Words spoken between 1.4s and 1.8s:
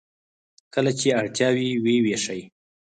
وي